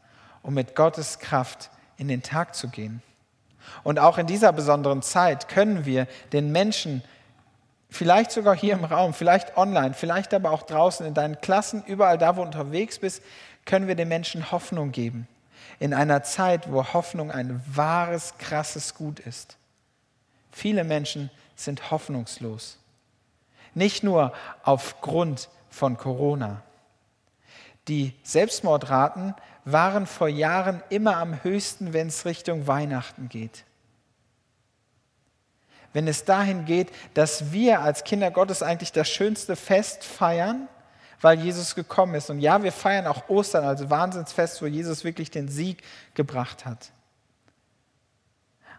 [0.42, 3.02] um mit Gottes Kraft in den Tag zu gehen.
[3.82, 7.02] Und auch in dieser besonderen Zeit können wir den Menschen,
[7.90, 12.18] vielleicht sogar hier im Raum, vielleicht online, vielleicht aber auch draußen in deinen Klassen, überall
[12.18, 13.22] da, wo du unterwegs bist,
[13.64, 15.28] können wir den Menschen Hoffnung geben.
[15.78, 19.56] In einer Zeit, wo Hoffnung ein wahres, krasses Gut ist.
[20.50, 22.78] Viele Menschen sind hoffnungslos.
[23.74, 26.62] Nicht nur aufgrund von Corona.
[27.88, 29.34] Die Selbstmordraten
[29.72, 33.64] waren vor Jahren immer am höchsten, wenn es Richtung Weihnachten geht.
[35.92, 40.68] Wenn es dahin geht, dass wir als Kinder Gottes eigentlich das schönste Fest feiern,
[41.20, 42.30] weil Jesus gekommen ist.
[42.30, 45.82] Und ja, wir feiern auch Ostern als Wahnsinnsfest, wo Jesus wirklich den Sieg
[46.14, 46.92] gebracht hat.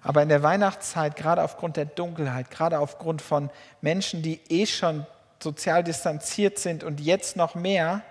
[0.01, 3.51] Aber in der Weihnachtszeit, gerade aufgrund der Dunkelheit, gerade aufgrund von
[3.81, 5.05] Menschen, die eh schon
[5.41, 8.01] sozial distanziert sind und jetzt noch mehr,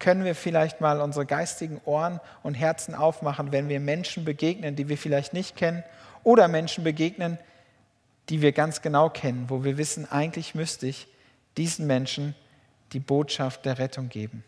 [0.00, 4.88] können wir vielleicht mal unsere geistigen Ohren und Herzen aufmachen, wenn wir Menschen begegnen, die
[4.88, 5.84] wir vielleicht nicht kennen
[6.24, 7.38] oder Menschen begegnen,
[8.28, 11.06] die wir ganz genau kennen, wo wir wissen, eigentlich müsste ich
[11.56, 12.34] diesen Menschen
[12.92, 14.42] die Botschaft der Rettung geben.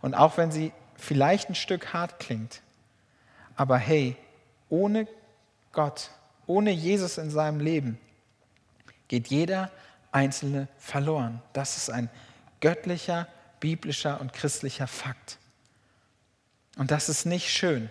[0.00, 2.60] Und auch wenn sie vielleicht ein Stück hart klingt,
[3.56, 4.16] aber hey,
[4.68, 5.08] ohne
[5.72, 6.10] Gott,
[6.46, 7.98] ohne Jesus in seinem Leben,
[9.08, 9.70] geht jeder
[10.12, 11.40] Einzelne verloren.
[11.52, 12.10] Das ist ein
[12.60, 13.28] göttlicher,
[13.64, 15.38] biblischer und christlicher Fakt.
[16.76, 17.88] Und das ist nicht schön.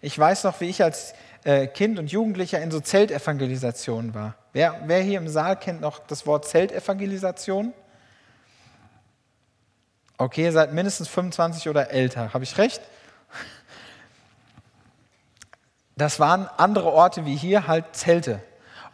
[0.00, 4.34] Ich weiß noch, wie ich als äh, Kind und Jugendlicher in so Zeltevangelisationen war.
[4.52, 7.72] Wer, wer hier im Saal kennt noch das Wort Zeltevangelisation?
[10.18, 12.34] Okay, seid mindestens 25 oder älter.
[12.34, 12.82] Habe ich recht?
[15.96, 18.42] Das waren andere Orte wie hier, halt Zelte.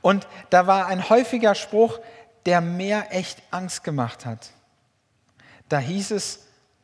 [0.02, 1.98] Und da war ein häufiger Spruch,
[2.44, 4.50] der mir echt Angst gemacht hat.
[5.70, 6.40] Da hieß es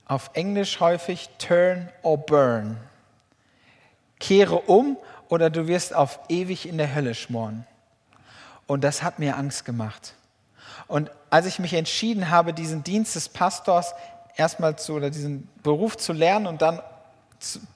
[0.06, 2.76] auf Englisch häufig turn or burn.
[4.20, 4.96] Kehre um
[5.28, 7.66] oder du wirst auf ewig in der Hölle schmoren.
[8.68, 10.14] Und das hat mir Angst gemacht.
[10.86, 13.92] Und als ich mich entschieden habe, diesen Dienst des Pastors
[14.36, 16.80] erstmal zu, oder diesen Beruf zu lernen und dann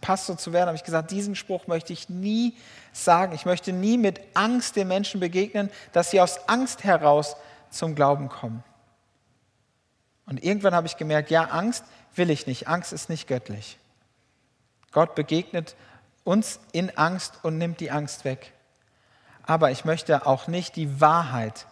[0.01, 2.55] Pastor zu werden, habe ich gesagt, diesen Spruch möchte ich nie
[2.93, 3.35] sagen.
[3.35, 7.37] Ich möchte nie mit Angst den Menschen begegnen, dass sie aus Angst heraus
[7.69, 8.63] zum Glauben kommen.
[10.27, 12.69] Und irgendwann habe ich gemerkt, ja, Angst will ich nicht.
[12.69, 13.79] Angst ist nicht göttlich.
[14.93, 15.77] Gott begegnet
[16.25, 18.53] uns in Angst und nimmt die Angst weg.
[19.43, 21.67] Aber ich möchte auch nicht die Wahrheit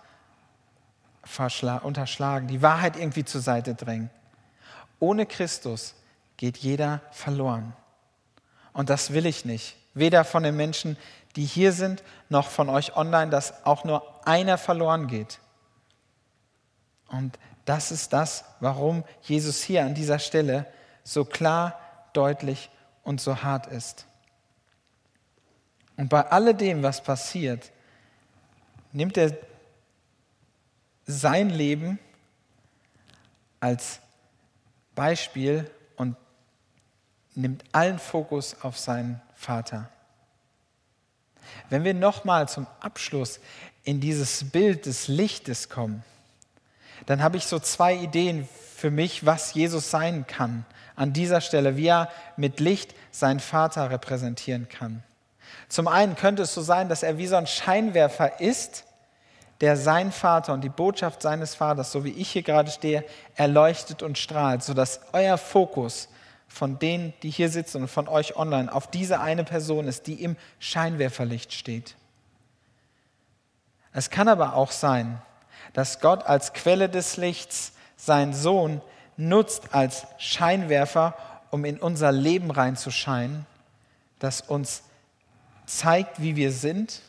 [1.83, 4.11] unterschlagen, die Wahrheit irgendwie zur Seite drängen.
[4.99, 5.95] Ohne Christus
[6.37, 7.75] geht jeder verloren.
[8.73, 9.77] Und das will ich nicht.
[9.95, 10.97] Weder von den Menschen,
[11.37, 15.39] die hier sind, noch von euch online, dass auch nur einer verloren geht.
[17.09, 20.67] Und das ist das, warum Jesus hier an dieser Stelle
[21.05, 21.79] so klar,
[22.15, 22.71] deutlich
[23.05, 24.07] und so hart ist.
[25.99, 27.71] Und bei alledem, was passiert,
[28.93, 29.37] nimmt er
[31.07, 31.99] sein Leben
[33.61, 34.01] als
[34.95, 36.17] Beispiel und
[37.35, 39.91] nimmt allen Fokus auf seinen Vater.
[41.69, 43.41] Wenn wir nochmal zum Abschluss
[43.85, 46.03] in dieses Bild des Lichtes kommen,
[47.07, 50.65] dann habe ich so zwei Ideen für mich, was Jesus sein kann
[50.97, 55.03] an dieser Stelle, wie er mit Licht seinen Vater repräsentieren kann.
[55.69, 58.85] Zum einen könnte es so sein, dass er wie so ein Scheinwerfer ist,
[59.61, 64.03] der sein Vater und die Botschaft seines Vaters, so wie ich hier gerade stehe, erleuchtet
[64.03, 66.09] und strahlt, sodass euer Fokus
[66.47, 70.23] von denen, die hier sitzen und von euch online, auf diese eine Person ist, die
[70.23, 71.97] im Scheinwerferlicht steht.
[73.93, 75.21] Es kann aber auch sein,
[75.73, 78.81] dass Gott als Quelle des Lichts seinen Sohn
[79.17, 81.15] nutzt als Scheinwerfer,
[81.51, 83.47] um in unser Leben reinzuscheinen,
[84.19, 84.83] das uns
[85.67, 87.03] zeigt, wie wir sind,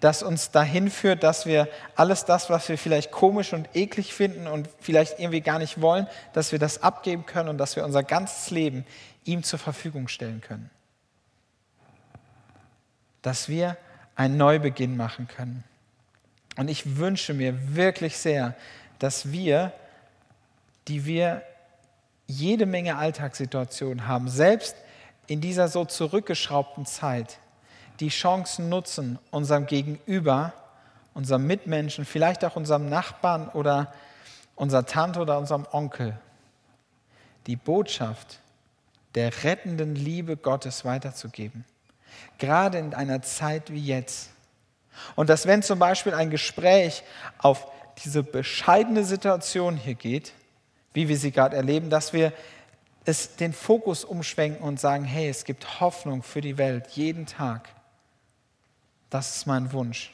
[0.00, 4.46] das uns dahin führt, dass wir alles das, was wir vielleicht komisch und eklig finden
[4.46, 8.02] und vielleicht irgendwie gar nicht wollen, dass wir das abgeben können und dass wir unser
[8.02, 8.86] ganzes Leben
[9.24, 10.70] ihm zur Verfügung stellen können.
[13.22, 13.76] Dass wir
[14.14, 15.64] einen Neubeginn machen können.
[16.58, 18.56] Und ich wünsche mir wirklich sehr,
[18.98, 19.72] dass wir,
[20.88, 21.42] die wir
[22.26, 24.74] jede Menge Alltagssituationen haben, selbst
[25.28, 27.38] in dieser so zurückgeschraubten Zeit,
[28.00, 30.52] die Chancen nutzen, unserem Gegenüber,
[31.14, 33.94] unserem Mitmenschen, vielleicht auch unserem Nachbarn oder
[34.56, 36.18] unserer Tante oder unserem Onkel,
[37.46, 38.40] die Botschaft
[39.14, 41.64] der rettenden Liebe Gottes weiterzugeben.
[42.38, 44.30] Gerade in einer Zeit wie jetzt.
[45.16, 47.02] Und dass wenn zum Beispiel ein Gespräch
[47.38, 47.66] auf
[48.04, 50.32] diese bescheidene Situation hier geht,
[50.92, 52.32] wie wir sie gerade erleben, dass wir
[53.04, 57.68] es den Fokus umschwenken und sagen, hey, es gibt Hoffnung für die Welt jeden Tag.
[59.10, 60.12] Das ist mein Wunsch.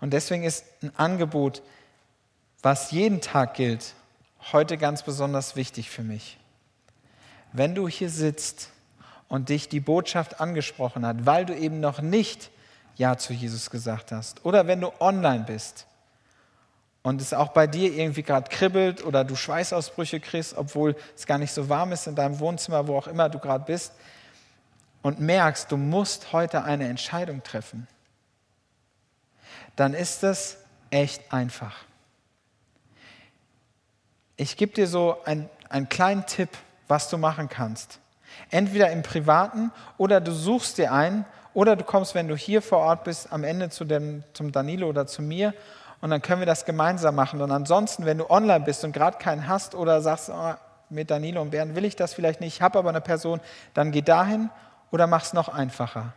[0.00, 1.62] Und deswegen ist ein Angebot,
[2.62, 3.94] was jeden Tag gilt,
[4.52, 6.38] heute ganz besonders wichtig für mich.
[7.52, 8.70] Wenn du hier sitzt
[9.28, 12.50] und dich die Botschaft angesprochen hat, weil du eben noch nicht
[12.96, 15.86] Ja zu Jesus gesagt hast, oder wenn du online bist
[17.02, 21.38] und es auch bei dir irgendwie gerade kribbelt oder du Schweißausbrüche kriegst, obwohl es gar
[21.38, 23.92] nicht so warm ist in deinem Wohnzimmer, wo auch immer du gerade bist,
[25.02, 27.86] und merkst, du musst heute eine Entscheidung treffen
[29.76, 30.58] dann ist es
[30.90, 31.76] echt einfach.
[34.36, 36.50] Ich gebe dir so ein, einen kleinen Tipp,
[36.88, 37.98] was du machen kannst.
[38.50, 42.78] Entweder im Privaten oder du suchst dir einen oder du kommst, wenn du hier vor
[42.78, 45.54] Ort bist, am Ende zu dem, zum Danilo oder zu mir
[46.00, 47.40] und dann können wir das gemeinsam machen.
[47.40, 50.54] Und ansonsten, wenn du online bist und gerade keinen hast oder sagst, oh,
[50.90, 53.40] mit Danilo und Bernd will ich das vielleicht nicht, ich habe aber eine Person,
[53.72, 54.50] dann geh dahin
[54.90, 56.12] oder mach es noch einfacher.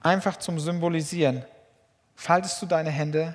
[0.00, 1.44] Einfach zum Symbolisieren
[2.16, 3.34] faltest du deine Hände,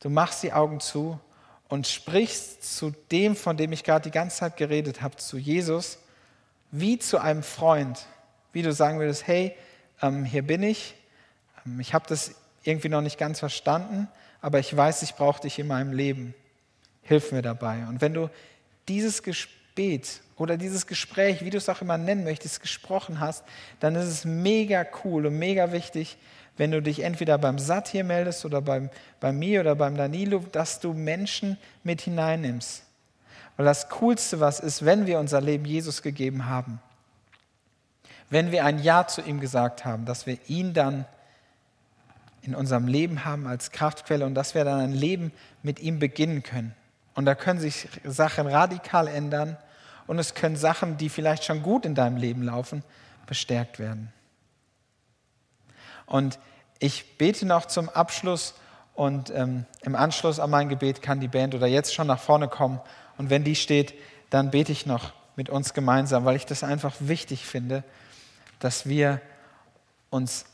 [0.00, 1.20] du machst die Augen zu
[1.68, 5.98] und sprichst zu dem, von dem ich gerade die ganze Zeit geredet habe, zu Jesus,
[6.70, 8.04] wie zu einem Freund,
[8.52, 9.56] wie du sagen würdest, hey,
[10.02, 10.94] ähm, hier bin ich,
[11.66, 14.08] ähm, ich habe das irgendwie noch nicht ganz verstanden,
[14.40, 16.34] aber ich weiß, ich brauche dich in meinem Leben.
[17.02, 17.86] Hilf mir dabei.
[17.86, 18.30] Und wenn du
[18.88, 23.44] dieses Gebet oder dieses Gespräch, wie du es auch immer nennen möchtest, gesprochen hast,
[23.80, 26.16] dann ist es mega cool und mega wichtig,
[26.56, 30.38] wenn du dich entweder beim Sat hier meldest oder beim, bei mir oder beim Danilo,
[30.52, 32.84] dass du Menschen mit hineinnimmst.
[33.56, 36.80] Weil das Coolste, was ist, wenn wir unser Leben Jesus gegeben haben,
[38.30, 41.04] wenn wir ein Ja zu ihm gesagt haben, dass wir ihn dann
[42.42, 45.32] in unserem Leben haben als Kraftquelle und dass wir dann ein Leben
[45.62, 46.74] mit ihm beginnen können.
[47.14, 49.56] Und da können sich Sachen radikal ändern
[50.06, 52.82] und es können Sachen, die vielleicht schon gut in deinem Leben laufen,
[53.26, 54.12] bestärkt werden.
[56.06, 56.38] Und
[56.78, 58.54] ich bete noch zum Abschluss
[58.94, 62.48] und ähm, im Anschluss an mein Gebet kann die Band oder jetzt schon nach vorne
[62.48, 62.80] kommen.
[63.16, 63.94] Und wenn die steht,
[64.30, 67.84] dann bete ich noch mit uns gemeinsam, weil ich das einfach wichtig finde,
[68.64, 69.20] dass wir
[70.08, 70.46] uns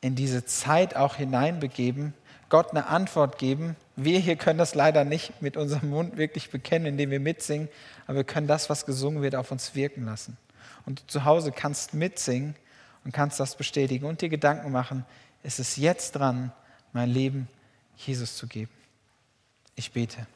[0.00, 2.14] in diese Zeit auch hineinbegeben,
[2.48, 3.76] Gott eine Antwort geben.
[3.96, 7.68] Wir hier können das leider nicht mit unserem Mund wirklich bekennen, indem wir mitsingen,
[8.06, 10.38] aber wir können das, was gesungen wird, auf uns wirken lassen.
[10.86, 12.56] Und du zu Hause kannst mitsingen
[13.04, 15.04] und kannst das bestätigen und dir Gedanken machen,
[15.42, 16.50] ist es jetzt dran,
[16.94, 17.46] mein Leben
[17.98, 18.72] Jesus zu geben.
[19.76, 20.26] Ich bete.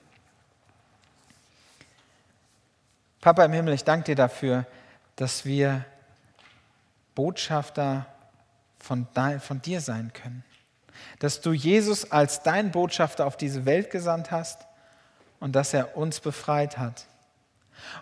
[3.22, 4.66] Papa im Himmel, ich danke dir dafür,
[5.16, 5.86] dass wir
[7.18, 8.06] Botschafter
[8.78, 10.44] von, dein, von dir sein können.
[11.18, 14.68] Dass du Jesus als dein Botschafter auf diese Welt gesandt hast
[15.40, 17.06] und dass er uns befreit hat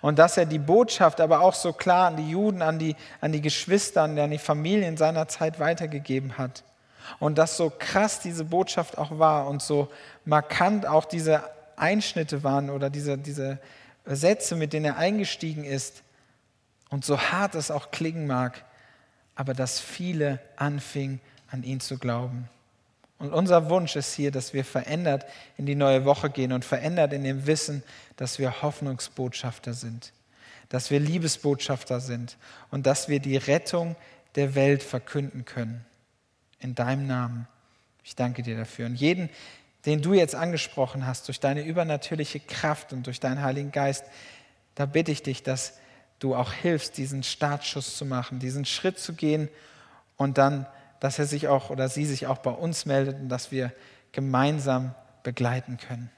[0.03, 3.33] und dass er die Botschaft aber auch so klar an die Juden, an die, an
[3.33, 6.63] die Geschwister, an die Familien seiner Zeit weitergegeben hat.
[7.19, 9.89] Und dass so krass diese Botschaft auch war und so
[10.27, 11.43] markant auch diese
[11.77, 13.61] Einschnitte waren oder diese, diese
[14.05, 16.03] Sätze, mit denen er eingestiegen ist.
[16.91, 18.66] Und so hart es auch klingen mag,
[19.37, 21.21] aber dass viele anfingen,
[21.51, 22.49] an ihn zu glauben.
[23.19, 25.25] Und unser Wunsch ist hier, dass wir verändert
[25.57, 27.83] in die neue Woche gehen und verändert in dem Wissen,
[28.17, 30.13] dass wir Hoffnungsbotschafter sind,
[30.69, 32.37] dass wir Liebesbotschafter sind
[32.71, 33.97] und dass wir die Rettung
[34.35, 35.85] der Welt verkünden können.
[36.59, 37.47] In deinem Namen.
[38.05, 38.87] Ich danke dir dafür.
[38.87, 39.31] Und jeden,
[39.87, 44.05] den du jetzt angesprochen hast, durch deine übernatürliche Kraft und durch deinen Heiligen Geist,
[44.75, 45.79] da bitte ich dich, dass
[46.19, 49.49] du auch hilfst, diesen Startschuss zu machen, diesen Schritt zu gehen
[50.17, 50.67] und dann
[51.01, 53.73] dass er sich auch oder sie sich auch bei uns meldet und dass wir
[54.13, 56.11] gemeinsam begleiten können.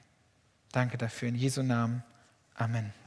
[0.72, 1.28] Danke dafür.
[1.28, 2.03] In Jesu Namen.
[2.55, 2.99] Amen.